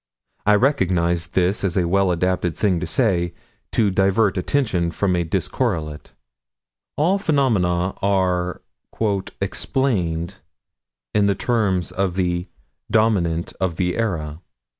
I 0.47 0.55
recognize 0.55 1.27
this 1.27 1.63
as 1.63 1.77
a 1.77 1.87
well 1.87 2.09
adapted 2.09 2.57
thing 2.57 2.79
to 2.79 2.87
say, 2.87 3.35
to 3.73 3.91
divert 3.91 4.35
attention 4.35 4.89
from 4.89 5.15
a 5.15 5.23
discorrelate. 5.23 6.09
All 6.97 7.19
phenomena 7.19 7.93
are 8.01 8.63
"explained" 9.39 10.37
in 11.13 11.27
the 11.27 11.35
terms 11.35 11.91
of 11.91 12.15
the 12.15 12.47
Dominant 12.89 13.53
of 13.59 13.75
their 13.75 13.93
era. 13.93 14.41